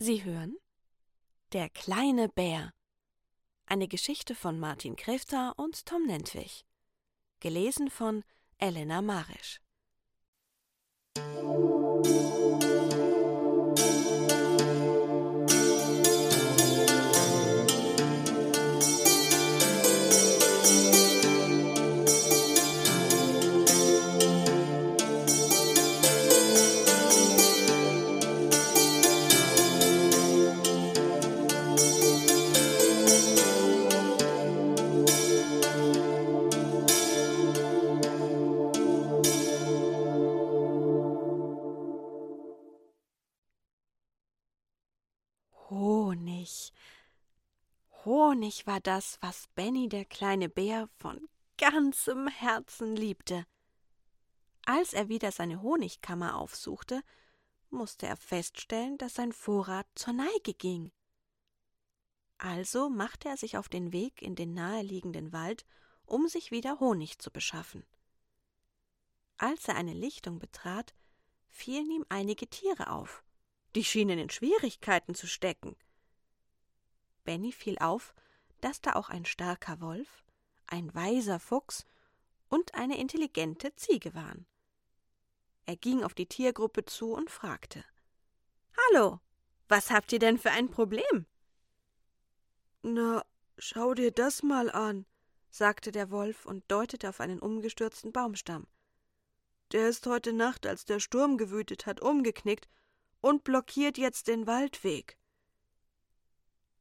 Sie 0.00 0.22
hören 0.22 0.56
Der 1.52 1.68
kleine 1.70 2.28
Bär. 2.28 2.72
Eine 3.66 3.88
Geschichte 3.88 4.36
von 4.36 4.60
Martin 4.60 4.94
Krefter 4.94 5.54
und 5.56 5.86
Tom 5.86 6.06
Nentwich. 6.06 6.64
Gelesen 7.40 7.90
von 7.90 8.22
Elena 8.58 9.02
Marisch. 9.02 9.60
Honig. 45.70 46.72
Honig 48.04 48.66
war 48.66 48.80
das, 48.80 49.18
was 49.20 49.48
Benny 49.48 49.88
der 49.88 50.04
kleine 50.04 50.48
Bär 50.48 50.88
von 50.98 51.28
ganzem 51.58 52.28
Herzen 52.28 52.96
liebte. 52.96 53.44
Als 54.64 54.94
er 54.94 55.08
wieder 55.08 55.30
seine 55.30 55.60
Honigkammer 55.60 56.36
aufsuchte, 56.36 57.02
musste 57.70 58.06
er 58.06 58.16
feststellen, 58.16 58.96
dass 58.96 59.14
sein 59.14 59.32
Vorrat 59.32 59.86
zur 59.94 60.14
Neige 60.14 60.54
ging. 60.54 60.90
Also 62.38 62.88
machte 62.88 63.28
er 63.28 63.36
sich 63.36 63.58
auf 63.58 63.68
den 63.68 63.92
Weg 63.92 64.22
in 64.22 64.36
den 64.36 64.54
naheliegenden 64.54 65.32
Wald, 65.32 65.66
um 66.06 66.28
sich 66.28 66.50
wieder 66.50 66.80
Honig 66.80 67.18
zu 67.18 67.30
beschaffen. 67.30 67.84
Als 69.36 69.68
er 69.68 69.74
eine 69.74 69.94
Lichtung 69.94 70.38
betrat, 70.38 70.94
fielen 71.46 71.90
ihm 71.90 72.06
einige 72.08 72.48
Tiere 72.48 72.90
auf. 72.90 73.22
Die 73.74 73.84
schienen 73.84 74.18
in 74.18 74.30
Schwierigkeiten 74.30 75.14
zu 75.14 75.26
stecken. 75.26 75.76
Benny 77.24 77.52
fiel 77.52 77.78
auf, 77.78 78.14
dass 78.60 78.80
da 78.80 78.94
auch 78.94 79.10
ein 79.10 79.24
starker 79.24 79.80
Wolf, 79.80 80.24
ein 80.66 80.94
weiser 80.94 81.38
Fuchs 81.38 81.84
und 82.48 82.74
eine 82.74 82.98
intelligente 82.98 83.74
Ziege 83.76 84.14
waren. 84.14 84.46
Er 85.66 85.76
ging 85.76 86.02
auf 86.02 86.14
die 86.14 86.26
Tiergruppe 86.26 86.84
zu 86.86 87.12
und 87.12 87.30
fragte 87.30 87.84
Hallo, 88.90 89.20
was 89.68 89.90
habt 89.90 90.12
ihr 90.12 90.18
denn 90.18 90.38
für 90.38 90.50
ein 90.50 90.70
Problem? 90.70 91.26
Na, 92.82 93.22
schau 93.58 93.92
dir 93.92 94.10
das 94.10 94.42
mal 94.42 94.70
an, 94.70 95.04
sagte 95.50 95.92
der 95.92 96.10
Wolf 96.10 96.46
und 96.46 96.64
deutete 96.70 97.08
auf 97.08 97.20
einen 97.20 97.38
umgestürzten 97.38 98.12
Baumstamm. 98.12 98.66
Der 99.72 99.88
ist 99.88 100.06
heute 100.06 100.32
Nacht, 100.32 100.66
als 100.66 100.86
der 100.86 101.00
Sturm 101.00 101.36
gewütet 101.36 101.84
hat, 101.84 102.00
umgeknickt 102.00 102.68
und 103.20 103.44
blockiert 103.44 103.98
jetzt 103.98 104.28
den 104.28 104.46
Waldweg. 104.46 105.18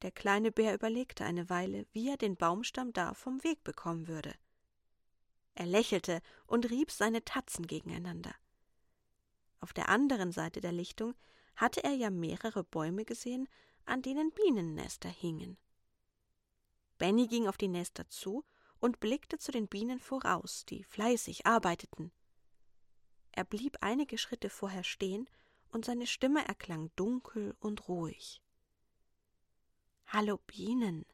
Der 0.03 0.11
kleine 0.11 0.51
Bär 0.51 0.75
überlegte 0.75 1.25
eine 1.25 1.49
Weile, 1.49 1.87
wie 1.91 2.09
er 2.09 2.17
den 2.17 2.35
Baumstamm 2.37 2.93
da 2.93 3.13
vom 3.13 3.43
Weg 3.43 3.63
bekommen 3.63 4.07
würde. 4.07 4.33
Er 5.55 5.65
lächelte 5.65 6.21
und 6.45 6.69
rieb 6.69 6.91
seine 6.91 7.25
Tatzen 7.25 7.65
gegeneinander. 7.65 8.35
Auf 9.59 9.73
der 9.73 9.89
anderen 9.89 10.31
Seite 10.31 10.61
der 10.61 10.71
Lichtung 10.71 11.15
hatte 11.55 11.83
er 11.83 11.93
ja 11.93 12.11
mehrere 12.11 12.63
Bäume 12.63 13.05
gesehen, 13.05 13.49
an 13.85 14.03
denen 14.03 14.31
Bienennester 14.31 15.09
hingen. 15.09 15.57
Benny 16.99 17.25
ging 17.25 17.47
auf 17.47 17.57
die 17.57 17.67
Nester 17.67 18.07
zu 18.09 18.45
und 18.79 18.99
blickte 18.99 19.39
zu 19.39 19.51
den 19.51 19.67
Bienen 19.67 19.99
voraus, 19.99 20.65
die 20.65 20.83
fleißig 20.83 21.47
arbeiteten. 21.47 22.11
Er 23.31 23.43
blieb 23.43 23.77
einige 23.81 24.19
Schritte 24.19 24.51
vorher 24.51 24.83
stehen 24.83 25.27
und 25.71 25.85
seine 25.85 26.07
Stimme 26.07 26.47
erklang 26.47 26.91
dunkel 26.95 27.55
und 27.59 27.87
ruhig. 27.87 28.41
Hallo 30.07 30.39
Bienen, 30.47 31.05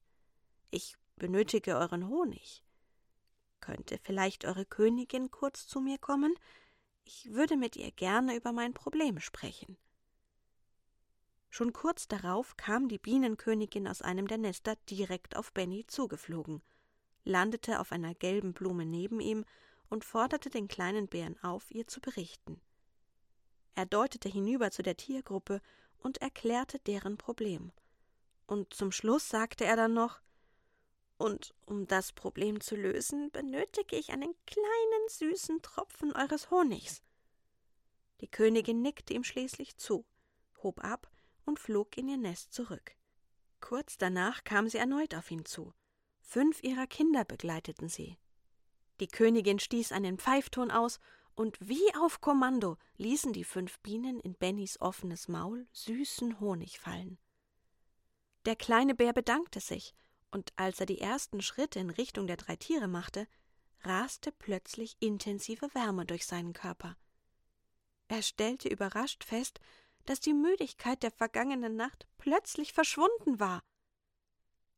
ich 0.70 0.96
benötige 1.16 1.78
euren 1.78 2.08
Honig. 2.08 2.64
Könnte 3.60 3.98
vielleicht 4.04 4.46
eure 4.46 4.66
Königin 4.66 5.32
kurz 5.32 5.68
zu 5.68 5.80
mir 5.80 5.98
kommen? 5.98 6.36
Ich 7.06 7.32
würde 7.32 7.58
mit 7.58 7.76
ihr 7.76 7.92
gerne 7.92 8.36
über 8.36 8.52
mein 8.52 8.74
Problem 8.74 9.20
sprechen. 9.20 9.78
Schon 11.50 11.72
kurz 11.72 12.08
darauf 12.08 12.58
kam 12.58 12.88
die 12.90 12.98
Bienenkönigin 12.98 13.88
aus 13.88 14.02
einem 14.02 14.28
der 14.28 14.40
Nester 14.40 14.76
direkt 14.90 15.36
auf 15.36 15.54
Benny 15.54 15.86
zugeflogen, 15.86 16.64
landete 17.24 17.80
auf 17.80 17.92
einer 17.92 18.16
gelben 18.16 18.54
Blume 18.54 18.86
neben 18.86 19.20
ihm 19.20 19.46
und 19.90 20.04
forderte 20.04 20.50
den 20.50 20.68
kleinen 20.68 21.08
Bären 21.08 21.38
auf, 21.44 21.70
ihr 21.70 21.88
zu 21.88 22.02
berichten. 22.02 22.60
Er 23.76 23.86
deutete 23.86 24.30
hinüber 24.30 24.72
zu 24.72 24.84
der 24.84 24.98
Tiergruppe 24.98 25.62
und 25.98 26.20
erklärte 26.20 26.80
deren 26.80 27.18
Problem. 27.18 27.72
Und 28.46 28.74
zum 28.74 28.92
Schluss 28.92 29.30
sagte 29.30 29.66
er 29.66 29.76
dann 29.76 29.94
noch 29.94 30.22
Und 31.18 31.56
um 31.66 31.88
das 31.88 32.12
Problem 32.12 32.62
zu 32.62 32.76
lösen, 32.76 33.32
benötige 33.32 33.96
ich 33.96 34.12
einen 34.12 34.36
kleinen 34.46 35.10
süßen 35.10 35.62
Tropfen 35.62 36.14
eures 36.14 36.52
Honigs. 36.52 37.02
Die 38.22 38.30
Königin 38.30 38.82
nickte 38.82 39.14
ihm 39.14 39.24
schließlich 39.24 39.78
zu, 39.78 40.06
hob 40.62 40.84
ab 40.84 41.10
und 41.46 41.60
flog 41.60 41.98
in 41.98 42.08
ihr 42.08 42.18
Nest 42.18 42.54
zurück. 42.54 42.96
Kurz 43.60 43.98
danach 43.98 44.44
kam 44.44 44.68
sie 44.68 44.78
erneut 44.78 45.16
auf 45.16 45.32
ihn 45.32 45.46
zu. 45.46 45.74
Fünf 46.20 46.64
ihrer 46.64 46.88
Kinder 46.88 47.26
begleiteten 47.26 47.90
sie. 47.90 48.18
Die 49.00 49.08
Königin 49.08 49.60
stieß 49.60 49.92
einen 49.92 50.18
Pfeifton 50.18 50.72
aus 50.72 51.00
und 51.36 51.58
wie 51.62 51.94
auf 51.96 52.22
Kommando 52.22 52.78
ließen 52.98 53.34
die 53.34 53.44
fünf 53.44 53.80
Bienen 53.80 54.20
in 54.20 54.36
Bennys 54.36 54.80
offenes 54.80 55.28
Maul 55.28 55.68
süßen 55.72 56.40
Honig 56.40 56.80
fallen. 56.80 57.18
Der 58.46 58.56
kleine 58.56 58.94
Bär 58.96 59.14
bedankte 59.14 59.60
sich, 59.60 59.94
und 60.32 60.52
als 60.56 60.80
er 60.80 60.86
die 60.86 61.00
ersten 61.00 61.42
Schritte 61.42 61.80
in 61.80 61.90
Richtung 61.90 62.28
der 62.28 62.38
drei 62.38 62.56
Tiere 62.56 62.88
machte, 62.88 63.28
raste 63.82 64.32
plötzlich 64.32 64.98
intensive 65.00 65.74
Wärme 65.74 66.06
durch 66.06 66.26
seinen 66.26 66.54
Körper. 66.54 66.98
Er 68.08 68.22
stellte 68.22 68.70
überrascht 68.70 69.24
fest, 69.24 69.60
dass 70.06 70.20
die 70.20 70.34
Müdigkeit 70.34 71.04
der 71.04 71.12
vergangenen 71.12 71.76
Nacht 71.76 72.08
plötzlich 72.18 72.74
verschwunden 72.74 73.40
war. 73.40 73.64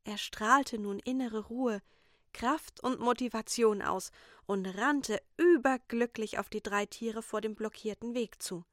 Er 0.04 0.18
strahlte 0.18 0.78
nun 0.78 1.00
innere 1.00 1.46
Ruhe, 1.46 1.82
Kraft 2.36 2.80
und 2.80 3.00
Motivation 3.00 3.80
aus 3.80 4.10
und 4.44 4.66
rannte 4.66 5.22
überglücklich 5.38 6.38
auf 6.38 6.50
die 6.50 6.62
drei 6.62 6.84
Tiere 6.84 7.22
vor 7.22 7.40
dem 7.40 7.54
blockierten 7.54 8.14
Weg 8.14 8.42
zu. 8.42 8.66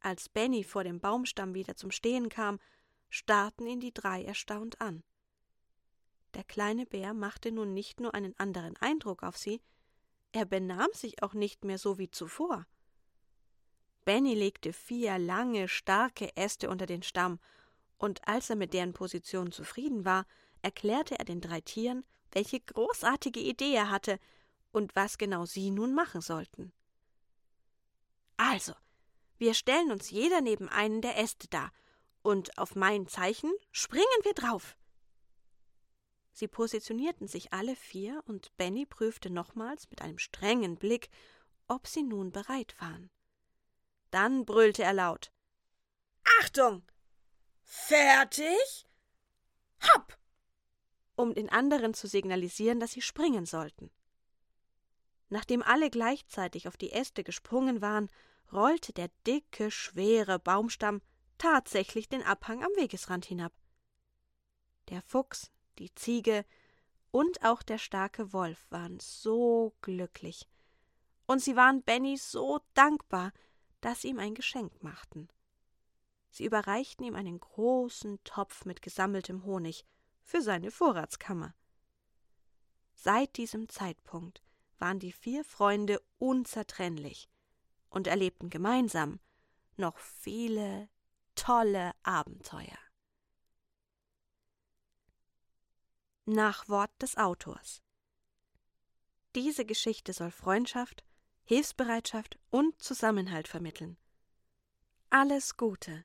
Als 0.00 0.28
Benny 0.28 0.62
vor 0.62 0.84
dem 0.84 1.00
Baumstamm 1.00 1.54
wieder 1.54 1.76
zum 1.76 1.90
Stehen 1.90 2.28
kam, 2.28 2.60
starrten 3.08 3.66
ihn 3.66 3.80
die 3.80 3.94
drei 3.94 4.22
erstaunt 4.22 4.82
an. 4.82 5.02
Der 6.34 6.44
kleine 6.44 6.84
Bär 6.84 7.14
machte 7.14 7.52
nun 7.52 7.72
nicht 7.72 8.00
nur 8.00 8.14
einen 8.14 8.38
anderen 8.38 8.76
Eindruck 8.76 9.22
auf 9.22 9.38
sie, 9.38 9.62
er 10.32 10.44
benahm 10.44 10.90
sich 10.92 11.22
auch 11.22 11.32
nicht 11.32 11.64
mehr 11.64 11.78
so 11.78 11.96
wie 11.96 12.10
zuvor. 12.10 12.66
Benny 14.04 14.34
legte 14.34 14.74
vier 14.74 15.16
lange, 15.18 15.68
starke 15.68 16.36
Äste 16.36 16.68
unter 16.68 16.84
den 16.84 17.02
Stamm, 17.02 17.40
und 17.96 18.28
als 18.28 18.50
er 18.50 18.56
mit 18.56 18.74
deren 18.74 18.92
Position 18.92 19.52
zufrieden 19.52 20.04
war, 20.04 20.26
erklärte 20.60 21.18
er 21.18 21.24
den 21.24 21.40
drei 21.40 21.62
Tieren, 21.62 22.04
welche 22.32 22.60
großartige 22.60 23.40
Idee 23.40 23.74
er 23.74 23.90
hatte 23.90 24.18
und 24.72 24.94
was 24.96 25.18
genau 25.18 25.44
sie 25.44 25.70
nun 25.70 25.94
machen 25.94 26.20
sollten. 26.20 26.72
Also, 28.36 28.74
wir 29.38 29.54
stellen 29.54 29.92
uns 29.92 30.10
jeder 30.10 30.40
neben 30.40 30.68
einen 30.68 31.02
der 31.02 31.18
Äste 31.18 31.48
da, 31.48 31.70
und 32.22 32.56
auf 32.58 32.76
mein 32.76 33.08
Zeichen 33.08 33.52
springen 33.72 34.04
wir 34.22 34.34
drauf. 34.34 34.76
Sie 36.32 36.48
positionierten 36.48 37.28
sich 37.28 37.52
alle 37.52 37.76
vier, 37.76 38.22
und 38.26 38.56
Benny 38.56 38.86
prüfte 38.86 39.30
nochmals 39.30 39.90
mit 39.90 40.02
einem 40.02 40.18
strengen 40.18 40.76
Blick, 40.76 41.10
ob 41.68 41.86
sie 41.86 42.02
nun 42.02 42.32
bereit 42.32 42.74
waren. 42.80 43.10
Dann 44.10 44.44
brüllte 44.44 44.82
er 44.82 44.92
laut 44.92 45.32
Achtung. 46.40 46.82
Fertig. 47.62 48.86
Hopp 49.82 50.16
um 51.16 51.34
den 51.34 51.48
anderen 51.50 51.94
zu 51.94 52.06
signalisieren, 52.06 52.80
dass 52.80 52.92
sie 52.92 53.02
springen 53.02 53.46
sollten. 53.46 53.90
Nachdem 55.28 55.62
alle 55.62 55.90
gleichzeitig 55.90 56.68
auf 56.68 56.76
die 56.76 56.92
Äste 56.92 57.24
gesprungen 57.24 57.80
waren, 57.80 58.10
rollte 58.52 58.92
der 58.92 59.08
dicke, 59.26 59.70
schwere 59.70 60.38
Baumstamm 60.38 61.00
tatsächlich 61.38 62.08
den 62.08 62.22
Abhang 62.22 62.62
am 62.62 62.70
Wegesrand 62.76 63.24
hinab. 63.24 63.52
Der 64.90 65.02
Fuchs, 65.02 65.50
die 65.78 65.94
Ziege 65.94 66.44
und 67.10 67.44
auch 67.44 67.62
der 67.62 67.78
starke 67.78 68.32
Wolf 68.32 68.66
waren 68.70 68.98
so 69.00 69.74
glücklich, 69.80 70.48
und 71.26 71.40
sie 71.40 71.56
waren 71.56 71.82
Benny 71.82 72.16
so 72.16 72.60
dankbar, 72.74 73.32
dass 73.80 74.02
sie 74.02 74.08
ihm 74.08 74.18
ein 74.18 74.34
Geschenk 74.34 74.82
machten. 74.82 75.28
Sie 76.30 76.44
überreichten 76.44 77.04
ihm 77.04 77.14
einen 77.14 77.38
großen 77.40 78.22
Topf 78.24 78.64
mit 78.64 78.82
gesammeltem 78.82 79.44
Honig 79.44 79.84
für 80.22 80.42
seine 80.42 80.70
Vorratskammer. 80.70 81.54
Seit 82.94 83.36
diesem 83.36 83.68
Zeitpunkt 83.68 84.42
waren 84.78 84.98
die 84.98 85.12
vier 85.12 85.44
Freunde 85.44 86.00
unzertrennlich 86.18 87.28
und 87.90 88.06
erlebten 88.06 88.50
gemeinsam 88.50 89.20
noch 89.76 89.98
viele 89.98 90.88
tolle 91.34 91.92
Abenteuer. 92.02 92.78
Nachwort 96.24 96.90
des 97.02 97.16
Autors 97.16 97.82
Diese 99.34 99.64
Geschichte 99.64 100.12
soll 100.12 100.30
Freundschaft, 100.30 101.04
Hilfsbereitschaft 101.44 102.38
und 102.50 102.80
Zusammenhalt 102.80 103.48
vermitteln. 103.48 103.96
Alles 105.10 105.56
Gute! 105.56 106.04